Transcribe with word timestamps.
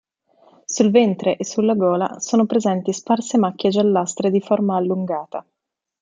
Sul 0.65 0.89
ventre 0.89 1.37
e 1.37 1.45
sulla 1.45 1.75
gola 1.75 2.17
sono 2.17 2.47
presenti 2.47 2.91
sparse 2.91 3.37
macchie 3.37 3.69
giallastre 3.69 4.31
di 4.31 4.41
forma 4.41 4.75
allungata. 4.75 5.45